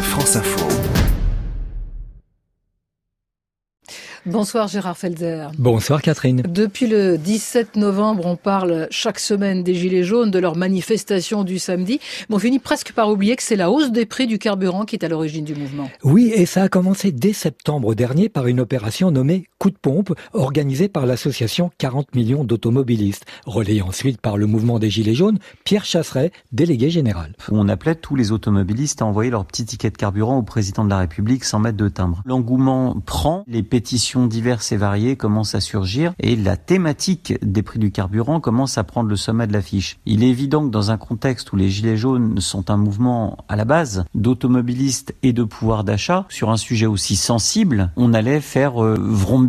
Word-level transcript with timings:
France 0.00 0.36
Info. 0.36 0.66
Bonsoir 4.24 4.68
Gérard 4.68 4.96
Felzer. 4.96 5.50
Bonsoir 5.58 6.02
Catherine. 6.02 6.42
Depuis 6.46 6.86
le 6.86 7.16
17 7.16 7.76
novembre, 7.76 8.26
on 8.26 8.36
parle 8.36 8.86
chaque 8.90 9.18
semaine 9.18 9.62
des 9.62 9.74
Gilets 9.74 10.02
jaunes, 10.02 10.30
de 10.30 10.38
leur 10.38 10.56
manifestation 10.56 11.44
du 11.44 11.58
samedi. 11.58 12.00
Mais 12.28 12.36
on 12.36 12.38
finit 12.38 12.58
presque 12.58 12.92
par 12.92 13.08
oublier 13.10 13.36
que 13.36 13.42
c'est 13.42 13.56
la 13.56 13.70
hausse 13.70 13.90
des 13.90 14.06
prix 14.06 14.26
du 14.26 14.38
carburant 14.38 14.84
qui 14.84 14.96
est 14.96 15.04
à 15.04 15.08
l'origine 15.08 15.44
du 15.44 15.54
mouvement. 15.54 15.90
Oui, 16.04 16.32
et 16.34 16.46
ça 16.46 16.62
a 16.62 16.68
commencé 16.68 17.12
dès 17.12 17.32
septembre 17.32 17.94
dernier 17.94 18.28
par 18.28 18.46
une 18.46 18.60
opération 18.60 19.10
nommée 19.10 19.44
Coup 19.58 19.70
de 19.70 19.76
pompe, 19.76 20.14
organisée 20.34 20.88
par 20.88 21.04
l'association 21.04 21.72
40 21.78 22.14
millions 22.14 22.44
d'automobilistes, 22.44 23.26
relayée 23.44 23.82
ensuite 23.82 24.20
par 24.20 24.36
le 24.36 24.46
mouvement 24.46 24.78
des 24.78 24.88
Gilets 24.88 25.16
jaunes, 25.16 25.40
Pierre 25.64 25.84
Chasseret, 25.84 26.30
délégué 26.52 26.90
général. 26.90 27.34
On 27.50 27.68
appelait 27.68 27.96
tous 27.96 28.14
les 28.14 28.30
automobilistes 28.30 29.02
à 29.02 29.06
envoyer 29.06 29.32
leur 29.32 29.44
petit 29.44 29.64
ticket 29.64 29.90
de 29.90 29.96
carburant 29.96 30.38
au 30.38 30.44
président 30.44 30.84
de 30.84 30.90
la 30.90 30.98
République 30.98 31.42
sans 31.42 31.58
mettre 31.58 31.76
de 31.76 31.88
timbre. 31.88 32.22
L'engouement 32.24 32.94
prend, 33.04 33.42
les 33.48 33.64
pétitions 33.64 34.28
diverses 34.28 34.70
et 34.70 34.76
variées 34.76 35.16
commencent 35.16 35.56
à 35.56 35.60
surgir 35.60 36.12
et 36.20 36.36
la 36.36 36.56
thématique 36.56 37.34
des 37.42 37.64
prix 37.64 37.80
du 37.80 37.90
carburant 37.90 38.38
commence 38.38 38.78
à 38.78 38.84
prendre 38.84 39.08
le 39.08 39.16
sommet 39.16 39.48
de 39.48 39.52
l'affiche. 39.52 39.98
Il 40.06 40.22
est 40.22 40.28
évident 40.28 40.66
que 40.66 40.70
dans 40.70 40.92
un 40.92 40.98
contexte 40.98 41.52
où 41.52 41.56
les 41.56 41.68
Gilets 41.68 41.96
jaunes 41.96 42.40
sont 42.40 42.70
un 42.70 42.76
mouvement 42.76 43.38
à 43.48 43.56
la 43.56 43.64
base 43.64 44.04
d'automobilistes 44.14 45.16
et 45.24 45.32
de 45.32 45.42
pouvoir 45.42 45.82
d'achat, 45.82 46.26
sur 46.28 46.50
un 46.50 46.56
sujet 46.56 46.86
aussi 46.86 47.16
sensible, 47.16 47.90
on 47.96 48.14
allait 48.14 48.40
faire 48.40 48.84
euh, 48.84 48.96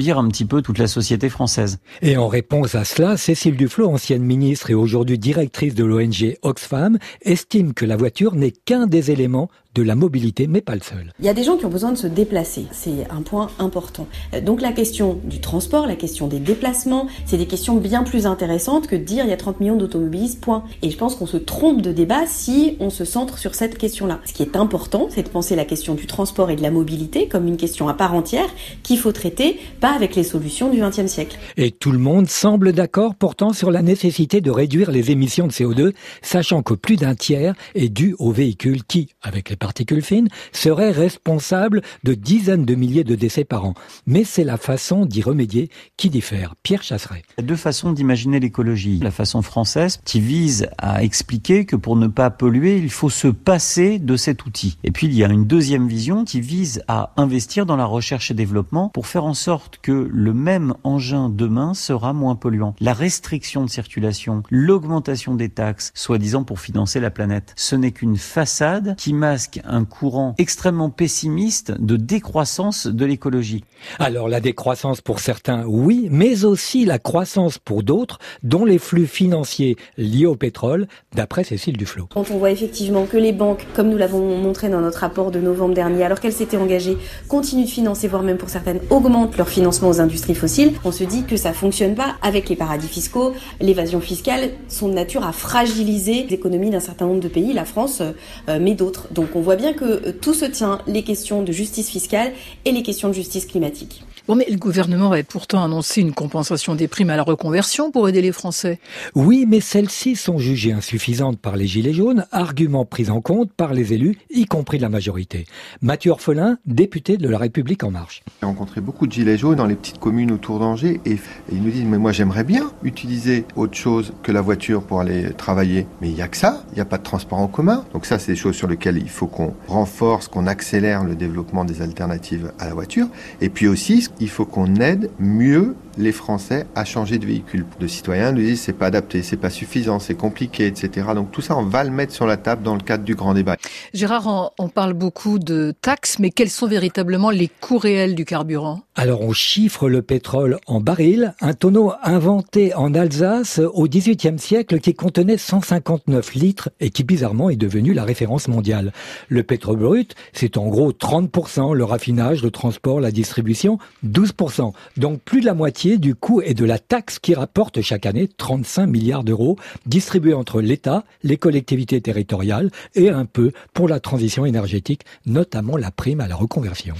un 0.07 0.27
petit 0.29 0.45
peu 0.45 0.61
toute 0.61 0.77
la 0.77 0.87
société 0.87 1.29
française. 1.29 1.79
Et 2.01 2.17
en 2.17 2.27
réponse 2.27 2.75
à 2.75 2.85
cela, 2.85 3.17
Cécile 3.17 3.57
Duflot, 3.57 3.89
ancienne 3.89 4.23
ministre 4.23 4.71
et 4.71 4.73
aujourd'hui 4.73 5.19
directrice 5.19 5.75
de 5.75 5.83
l'ONG 5.83 6.37
Oxfam, 6.41 6.97
estime 7.21 7.73
que 7.73 7.85
la 7.85 7.97
voiture 7.97 8.35
n'est 8.35 8.51
qu'un 8.51 8.87
des 8.87 9.11
éléments 9.11 9.49
de 9.75 9.83
la 9.83 9.95
mobilité, 9.95 10.47
mais 10.47 10.61
pas 10.61 10.75
le 10.75 10.81
seul. 10.81 11.13
Il 11.19 11.25
y 11.25 11.29
a 11.29 11.33
des 11.33 11.43
gens 11.43 11.57
qui 11.57 11.65
ont 11.65 11.69
besoin 11.69 11.91
de 11.91 11.97
se 11.97 12.07
déplacer, 12.07 12.65
c'est 12.71 13.07
un 13.09 13.21
point 13.21 13.49
important. 13.59 14.07
Euh, 14.33 14.41
donc 14.41 14.61
la 14.61 14.71
question 14.71 15.19
du 15.23 15.39
transport, 15.39 15.85
la 15.85 15.95
question 15.95 16.27
des 16.27 16.39
déplacements, 16.39 17.07
c'est 17.25 17.37
des 17.37 17.45
questions 17.45 17.75
bien 17.75 18.03
plus 18.03 18.25
intéressantes 18.25 18.87
que 18.87 18.95
de 18.95 19.03
dire 19.03 19.25
il 19.25 19.29
y 19.29 19.33
a 19.33 19.37
30 19.37 19.59
millions 19.59 19.75
d'automobilistes, 19.75 20.41
point. 20.41 20.63
Et 20.81 20.89
je 20.89 20.97
pense 20.97 21.15
qu'on 21.15 21.27
se 21.27 21.37
trompe 21.37 21.81
de 21.81 21.91
débat 21.91 22.25
si 22.25 22.77
on 22.79 22.89
se 22.89 23.05
centre 23.05 23.37
sur 23.37 23.53
cette 23.53 23.77
question-là. 23.77 24.19
Ce 24.25 24.33
qui 24.33 24.41
est 24.41 24.55
important, 24.55 25.07
c'est 25.09 25.23
de 25.23 25.29
penser 25.29 25.55
la 25.55 25.65
question 25.65 25.93
du 25.93 26.07
transport 26.07 26.49
et 26.49 26.55
de 26.55 26.63
la 26.63 26.71
mobilité 26.71 27.27
comme 27.27 27.47
une 27.47 27.57
question 27.57 27.87
à 27.87 27.93
part 27.93 28.13
entière 28.13 28.49
qu'il 28.81 28.97
faut 28.97 29.11
traiter, 29.11 29.59
pas 29.79 29.93
avec 29.93 30.15
les 30.15 30.23
solutions 30.23 30.71
du 30.71 30.81
XXe 30.81 31.07
siècle. 31.07 31.37
Et 31.57 31.71
tout 31.71 31.91
le 31.91 31.99
monde 31.99 32.27
semble 32.27 32.73
d'accord 32.73 33.15
pourtant 33.15 33.53
sur 33.53 33.69
la 33.69 33.81
nécessité 33.81 34.41
de 34.41 34.49
réduire 34.49 34.89
les 34.89 35.11
émissions 35.11 35.47
de 35.47 35.51
CO2, 35.51 35.93
sachant 36.21 36.63
que 36.63 36.73
plus 36.73 36.95
d'un 36.95 37.15
tiers 37.15 37.53
est 37.75 37.89
dû 37.89 38.15
aux 38.17 38.31
véhicules 38.31 38.83
qui, 38.83 39.09
avec 39.21 39.49
les 39.49 39.58
particules 39.59 40.01
fines, 40.01 40.29
seraient 40.51 40.91
responsables 40.91 41.81
de 42.03 42.13
dizaines 42.13 42.65
de 42.65 42.75
milliers 42.75 43.03
de 43.03 43.15
décès 43.15 43.43
par 43.43 43.65
an. 43.65 43.73
Mais 44.07 44.23
c'est 44.23 44.43
la 44.43 44.57
façon 44.57 45.05
d'y 45.05 45.21
remédier 45.21 45.69
qui 45.97 46.09
diffère. 46.09 46.55
Pierre 46.63 46.83
Chasseret. 46.83 47.23
Il 47.37 47.41
y 47.41 47.43
a 47.43 47.47
deux 47.47 47.55
façons 47.55 47.91
d'imaginer 47.91 48.39
l'écologie. 48.39 48.99
La 48.99 49.11
façon 49.11 49.41
française 49.41 49.99
qui 50.05 50.19
vise 50.19 50.67
à 50.77 51.03
expliquer 51.03 51.65
que 51.65 51.75
pour 51.75 51.95
ne 51.95 52.07
pas 52.07 52.29
polluer, 52.29 52.77
il 52.77 52.89
faut 52.89 53.09
se 53.09 53.27
passer 53.27 53.99
de 53.99 54.15
cet 54.15 54.45
outil. 54.45 54.77
Et 54.83 54.91
puis 54.91 55.07
il 55.07 55.13
y 55.13 55.23
a 55.23 55.27
une 55.27 55.45
deuxième 55.45 55.87
vision 55.87 56.25
qui 56.25 56.41
vise 56.41 56.81
à 56.87 57.13
investir 57.17 57.65
dans 57.65 57.75
la 57.75 57.85
recherche 57.85 58.31
et 58.31 58.33
développement 58.33 58.89
pour 58.89 59.07
faire 59.07 59.25
en 59.25 59.33
sorte 59.33 59.79
que 59.81 60.09
le 60.11 60.33
même 60.33 60.73
engin 60.83 61.29
demain 61.29 61.73
sera 61.73 62.13
moins 62.13 62.35
polluant. 62.35 62.75
La 62.79 62.93
restriction 62.93 63.63
de 63.63 63.69
circulation, 63.69 64.43
l'augmentation 64.49 65.35
des 65.35 65.49
taxes, 65.49 65.91
soi-disant 65.95 66.43
pour 66.43 66.59
financer 66.59 66.99
la 66.99 67.11
planète, 67.11 67.53
ce 67.55 67.75
n'est 67.75 67.91
qu'une 67.91 68.17
façade 68.17 68.95
qui 68.97 69.13
masque 69.13 69.48
un 69.65 69.85
courant 69.85 70.35
extrêmement 70.37 70.89
pessimiste 70.89 71.71
de 71.79 71.95
décroissance 71.95 72.87
de 72.87 73.05
l'écologie. 73.05 73.63
Alors 73.97 74.27
la 74.27 74.39
décroissance 74.39 75.01
pour 75.01 75.19
certains, 75.19 75.65
oui, 75.65 76.07
mais 76.11 76.45
aussi 76.45 76.85
la 76.85 76.99
croissance 76.99 77.57
pour 77.57 77.83
d'autres, 77.83 78.19
dont 78.43 78.65
les 78.65 78.77
flux 78.77 79.07
financiers 79.07 79.77
liés 79.97 80.25
au 80.25 80.35
pétrole, 80.35 80.87
d'après 81.15 81.43
Cécile 81.43 81.77
Duflot. 81.77 82.07
Quand 82.13 82.31
on 82.31 82.37
voit 82.37 82.51
effectivement 82.51 83.05
que 83.05 83.17
les 83.17 83.31
banques, 83.31 83.65
comme 83.73 83.89
nous 83.89 83.97
l'avons 83.97 84.37
montré 84.37 84.69
dans 84.69 84.81
notre 84.81 84.99
rapport 84.99 85.31
de 85.31 85.39
novembre 85.39 85.73
dernier, 85.73 86.03
alors 86.03 86.19
qu'elles 86.19 86.33
s'étaient 86.33 86.57
engagées, 86.57 86.97
continuent 87.27 87.65
de 87.65 87.69
financer, 87.69 88.07
voire 88.07 88.23
même 88.23 88.37
pour 88.37 88.49
certaines 88.49 88.79
augmentent 88.89 89.37
leur 89.37 89.49
financement 89.49 89.89
aux 89.89 90.01
industries 90.01 90.35
fossiles, 90.35 90.73
on 90.83 90.91
se 90.91 91.03
dit 91.03 91.23
que 91.23 91.37
ça 91.37 91.53
fonctionne 91.53 91.95
pas 91.95 92.15
avec 92.21 92.49
les 92.49 92.55
paradis 92.55 92.87
fiscaux. 92.87 93.33
L'évasion 93.59 94.01
fiscale 94.01 94.49
sont 94.67 94.89
de 94.89 94.93
nature 94.93 95.25
à 95.25 95.31
fragiliser 95.31 96.25
l'économie 96.29 96.69
d'un 96.69 96.79
certain 96.79 97.05
nombre 97.05 97.21
de 97.21 97.27
pays, 97.27 97.53
la 97.53 97.65
France, 97.65 98.01
euh, 98.01 98.59
mais 98.61 98.75
d'autres. 98.75 99.07
Donc 99.11 99.35
on 99.35 99.38
voit 99.41 99.55
bien 99.55 99.73
que 99.73 99.85
euh, 99.85 100.11
tout 100.11 100.33
se 100.33 100.45
tient, 100.45 100.79
les 100.87 101.03
questions 101.03 101.43
de 101.43 101.51
justice 101.51 101.89
fiscale 101.89 102.33
et 102.65 102.71
les 102.71 102.83
questions 102.83 103.09
de 103.09 103.13
justice 103.13 103.45
climatique. 103.45 104.03
Bon, 104.29 104.35
mais 104.35 104.45
le 104.47 104.57
gouvernement 104.57 105.11
avait 105.11 105.23
pourtant 105.23 105.63
annoncé 105.63 106.01
une 106.01 106.13
compensation 106.13 106.75
des 106.75 106.87
primes 106.87 107.09
à 107.09 107.15
la 107.15 107.23
reconversion 107.23 107.89
pour 107.89 108.07
aider 108.07 108.21
les 108.21 108.31
Français. 108.31 108.79
Oui, 109.15 109.45
mais 109.47 109.59
celles-ci 109.59 110.15
sont 110.15 110.37
jugées 110.37 110.71
insuffisantes 110.71 111.39
par 111.39 111.57
les 111.57 111.65
Gilets 111.65 111.93
jaunes, 111.93 112.27
argument 112.31 112.85
pris 112.85 113.09
en 113.09 113.21
compte 113.21 113.51
par 113.51 113.73
les 113.73 113.91
élus, 113.91 114.19
y 114.29 114.45
compris 114.45 114.77
la 114.77 114.87
majorité. 114.87 115.45
Mathieu 115.81 116.11
Orphelin, 116.11 116.59
député 116.67 117.17
de 117.17 117.27
La 117.27 117.39
République 117.39 117.83
En 117.83 117.89
Marche. 117.89 118.21
J'ai 118.39 118.45
rencontré 118.45 118.81
beaucoup 118.81 119.07
de 119.07 119.11
Gilets 119.11 119.39
jaunes 119.39 119.55
dans 119.55 119.65
les 119.65 119.73
petites 119.73 119.97
communes 119.97 120.31
autour 120.31 120.59
d'Angers 120.59 121.01
et, 121.05 121.13
et 121.13 121.19
ils 121.51 121.63
nous 121.63 121.71
disent 121.71 121.85
Mais 121.85 121.97
moi 121.97 122.11
j'aimerais 122.11 122.43
bien 122.43 122.71
utiliser 122.83 123.45
autre 123.55 123.75
chose 123.75 124.13
que 124.21 124.31
la 124.31 124.41
voiture 124.41 124.83
pour 124.83 124.99
aller 124.99 125.33
travailler. 125.33 125.87
Mais 126.01 126.09
il 126.09 126.13
n'y 126.13 126.21
a 126.21 126.27
que 126.27 126.37
ça, 126.37 126.63
il 126.71 126.75
n'y 126.75 126.81
a 126.81 126.85
pas 126.85 126.99
de 126.99 127.03
transport 127.03 127.39
en 127.39 127.47
commun. 127.47 127.83
Donc 127.93 128.05
ça, 128.05 128.19
c'est 128.19 128.33
des 128.33 128.37
choses 128.37 128.55
sur 128.55 128.67
lesquelles 128.67 128.97
il 128.97 129.09
faut 129.09 129.25
qu'on 129.29 129.53
renforce, 129.67 130.27
qu'on 130.27 130.47
accélère 130.47 131.03
le 131.03 131.15
développement 131.15 131.65
des 131.65 131.81
alternatives 131.81 132.51
à 132.59 132.67
la 132.67 132.73
voiture. 132.73 133.07
Et 133.41 133.49
puis 133.49 133.67
aussi, 133.67 134.07
il 134.19 134.29
faut 134.29 134.45
qu'on 134.45 134.75
aide 134.75 135.09
mieux 135.19 135.75
les 135.97 136.11
Français 136.11 136.65
à 136.75 136.85
changer 136.85 137.17
de 137.17 137.25
véhicule. 137.25 137.65
De 137.79 137.87
citoyens 137.87 138.31
nous 138.31 138.41
disent 138.41 138.61
c'est 138.61 138.73
pas 138.73 138.87
adapté, 138.87 139.21
c'est 139.21 139.37
pas 139.37 139.49
suffisant, 139.49 139.99
c'est 139.99 140.15
compliqué, 140.15 140.65
etc. 140.65 141.07
Donc 141.13 141.31
tout 141.31 141.41
ça, 141.41 141.57
on 141.57 141.63
va 141.63 141.83
le 141.83 141.91
mettre 141.91 142.13
sur 142.13 142.25
la 142.25 142.37
table 142.37 142.63
dans 142.63 142.75
le 142.75 142.81
cadre 142.81 143.03
du 143.03 143.15
grand 143.15 143.33
débat. 143.33 143.57
Gérard, 143.93 144.53
on 144.57 144.69
parle 144.69 144.93
beaucoup 144.93 145.39
de 145.39 145.73
taxes, 145.81 146.19
mais 146.19 146.29
quels 146.31 146.49
sont 146.49 146.67
véritablement 146.67 147.29
les 147.29 147.49
coûts 147.49 147.77
réels 147.77 148.15
du 148.15 148.25
carburant? 148.25 148.81
Alors 148.95 149.21
on 149.21 149.33
chiffre 149.33 149.89
le 149.89 150.01
pétrole 150.01 150.57
en 150.67 150.79
baril, 150.79 151.33
un 151.41 151.53
tonneau 151.53 151.91
inventé 152.03 152.73
en 152.73 152.93
Alsace 152.93 153.59
au 153.59 153.87
XVIIIe 153.87 154.39
siècle 154.39 154.79
qui 154.79 154.93
contenait 154.93 155.37
159 155.37 156.33
litres 156.35 156.69
et 156.79 156.89
qui 156.89 157.03
bizarrement 157.03 157.49
est 157.49 157.55
devenu 157.55 157.93
la 157.93 158.03
référence 158.03 158.47
mondiale. 158.47 158.93
Le 159.27 159.43
pétrole 159.43 159.77
brut, 159.77 160.15
c'est 160.33 160.57
en 160.57 160.67
gros 160.67 160.91
30%, 160.91 161.73
le 161.73 161.83
raffinage, 161.83 162.43
le 162.43 162.51
transport, 162.51 162.99
la 162.99 163.11
distribution, 163.11 163.77
12%. 164.05 164.73
Donc 164.97 165.21
plus 165.21 165.41
de 165.41 165.45
la 165.45 165.53
moitié 165.53 165.97
du 165.97 166.15
coût 166.15 166.41
et 166.41 166.53
de 166.53 166.65
la 166.65 166.79
taxe 166.79 167.19
qui 167.19 167.33
rapporte 167.33 167.81
chaque 167.81 168.05
année 168.05 168.27
35 168.27 168.87
milliards 168.87 169.23
d'euros 169.23 169.57
distribués 169.85 170.33
entre 170.33 170.61
l'État, 170.61 171.03
les 171.23 171.37
collectivités 171.37 172.01
territoriales 172.01 172.71
et 172.95 173.09
un 173.09 173.25
peu 173.25 173.51
pour 173.73 173.87
la 173.87 173.99
transition 173.99 174.45
énergétique, 174.45 175.01
notamment 175.25 175.77
la 175.77 175.91
prime 175.91 176.21
à 176.21 176.27
la 176.27 176.35
reconversion. 176.35 176.95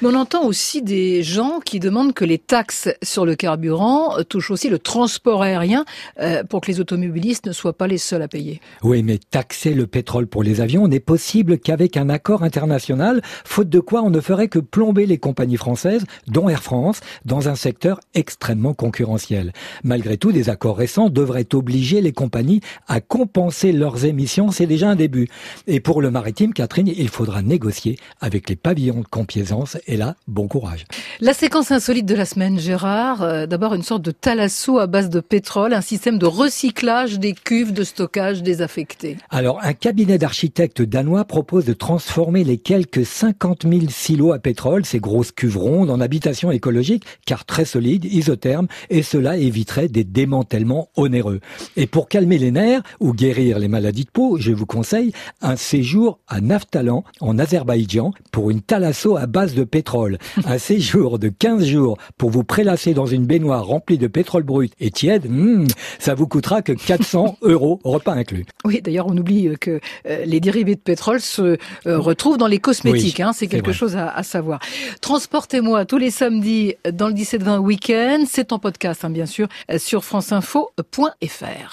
Mais 0.00 0.08
on 0.08 0.14
entend 0.14 0.44
aussi 0.44 0.82
des 0.82 1.22
gens 1.22 1.60
qui 1.60 1.80
demandent 1.80 2.14
que 2.14 2.24
les 2.24 2.38
taxes 2.38 2.88
sur 3.02 3.26
le 3.26 3.34
carburant 3.34 4.22
touchent 4.28 4.50
aussi 4.50 4.68
le 4.68 4.78
transport 4.78 5.42
aérien 5.42 5.84
euh, 6.20 6.44
pour 6.44 6.60
que 6.60 6.70
les 6.70 6.80
automobilistes 6.80 7.46
ne 7.46 7.52
soient 7.52 7.76
pas 7.76 7.86
les 7.86 7.98
seuls 7.98 8.22
à 8.22 8.28
payer. 8.28 8.60
Oui, 8.82 9.02
mais 9.02 9.18
taxer 9.18 9.74
le 9.74 9.86
pétrole 9.86 10.26
pour 10.26 10.42
les 10.42 10.60
avions 10.60 10.88
n'est 10.88 11.00
possible 11.00 11.58
qu'avec 11.64 11.96
un 11.96 12.08
accord 12.08 12.44
international, 12.44 13.20
faute 13.44 13.68
de 13.68 13.80
quoi 13.80 14.02
on 14.02 14.10
ne 14.10 14.20
ferait 14.20 14.46
que 14.46 14.60
plomber 14.60 15.06
les 15.06 15.18
compagnies 15.18 15.56
françaises, 15.56 16.04
dont 16.28 16.48
Air 16.48 16.62
France, 16.62 17.00
dans 17.24 17.48
un 17.48 17.56
secteur 17.56 17.98
extrêmement 18.14 18.74
concurrentiel. 18.74 19.52
Malgré 19.82 20.16
tout, 20.16 20.30
des 20.30 20.50
accords 20.50 20.76
récents 20.76 21.08
devraient 21.08 21.52
obliger 21.54 22.00
les 22.00 22.12
compagnies 22.12 22.60
à 22.86 23.00
compenser 23.00 23.72
leurs 23.72 24.04
émissions, 24.04 24.52
c'est 24.52 24.66
déjà 24.66 24.90
un 24.90 24.96
début. 24.96 25.28
Et 25.66 25.80
pour 25.80 26.02
le 26.02 26.10
maritime, 26.10 26.52
Catherine, 26.52 26.86
il 26.86 27.08
faudra 27.08 27.42
négocier 27.42 27.98
avec 28.20 28.48
les 28.48 28.56
pavillons 28.56 29.00
de 29.00 29.06
complaisance, 29.06 29.76
et 29.86 29.96
là, 29.96 30.16
bon 30.28 30.46
courage. 30.46 30.84
La 31.20 31.32
séquence 31.32 31.70
insolite 31.70 32.06
de 32.06 32.14
la 32.14 32.26
semaine, 32.26 32.58
Gérard, 32.58 33.22
euh, 33.22 33.46
d'abord 33.46 33.74
une 33.74 33.82
sorte 33.82 34.02
de 34.02 34.10
thalasso 34.10 34.78
à 34.78 34.86
base 34.86 35.08
de 35.08 35.20
pétrole, 35.20 35.72
un 35.72 35.80
système 35.80 36.18
de 36.18 36.26
recyclage 36.26 37.18
des 37.18 37.32
cuves 37.32 37.72
de 37.72 37.84
stockage 37.84 38.42
désaffectées. 38.42 39.16
Alors, 39.30 39.60
un 39.62 39.72
cabinet 39.72 40.18
d'architectes 40.18 40.82
danois 40.82 41.24
propose 41.24 41.53
de 41.62 41.72
transformer 41.72 42.42
les 42.42 42.58
quelques 42.58 43.06
50 43.06 43.66
000 43.68 43.82
silos 43.88 44.32
à 44.32 44.38
pétrole, 44.38 44.84
ces 44.84 44.98
grosses 44.98 45.32
cuves 45.32 45.58
rondes, 45.58 45.90
en 45.90 46.00
habitation 46.00 46.50
écologique, 46.50 47.04
car 47.26 47.44
très 47.44 47.64
solides, 47.64 48.04
isotherme 48.04 48.66
et 48.90 49.02
cela 49.02 49.36
éviterait 49.36 49.88
des 49.88 50.04
démantèlements 50.04 50.88
onéreux. 50.96 51.40
Et 51.76 51.86
pour 51.86 52.08
calmer 52.08 52.38
les 52.38 52.50
nerfs 52.50 52.82
ou 53.00 53.12
guérir 53.12 53.58
les 53.58 53.68
maladies 53.68 54.04
de 54.04 54.10
peau, 54.10 54.38
je 54.38 54.52
vous 54.52 54.66
conseille 54.66 55.12
un 55.42 55.56
séjour 55.56 56.18
à 56.26 56.40
Naftalan 56.40 57.04
en 57.20 57.38
Azerbaïdjan 57.38 58.12
pour 58.32 58.50
une 58.50 58.60
thalasso 58.60 59.16
à 59.16 59.26
base 59.26 59.54
de 59.54 59.64
pétrole. 59.64 60.18
Un 60.46 60.58
séjour 60.58 61.18
de 61.18 61.28
15 61.28 61.64
jours 61.64 61.98
pour 62.18 62.30
vous 62.30 62.44
prélasser 62.44 62.94
dans 62.94 63.06
une 63.06 63.26
baignoire 63.26 63.66
remplie 63.66 63.98
de 63.98 64.06
pétrole 64.06 64.42
brut 64.42 64.72
et 64.80 64.90
tiède, 64.90 65.26
hmm, 65.28 65.66
ça 65.98 66.14
vous 66.14 66.26
coûtera 66.26 66.62
que 66.62 66.72
400 66.72 67.38
euros, 67.42 67.80
repas 67.84 68.12
inclus. 68.12 68.44
Oui, 68.64 68.80
d'ailleurs, 68.82 69.06
on 69.08 69.16
oublie 69.16 69.50
que 69.60 69.80
euh, 70.06 70.24
les 70.24 70.40
dérivés 70.40 70.74
de 70.74 70.80
pétrole 70.80 71.20
se 71.44 71.88
euh, 71.88 71.98
retrouvent 71.98 72.38
dans 72.38 72.46
les 72.46 72.58
cosmétiques. 72.58 73.20
hein, 73.20 73.32
c'est 73.32 73.46
quelque 73.46 73.72
chose 73.72 73.96
à, 73.96 74.08
à, 74.08 74.22
savoir. 74.22 74.60
Transportez-moi 75.00 75.84
tous 75.84 75.98
les 75.98 76.10
samedis 76.10 76.74
dans 76.92 77.08
le 77.08 77.14
17-20 77.14 77.58
week-end. 77.58 78.24
C'est 78.28 78.52
en 78.52 78.58
podcast, 78.58 79.04
hein, 79.04 79.10
bien 79.10 79.26
sûr, 79.26 79.48
sur 79.78 80.04
franceinfo.fr. 80.04 81.72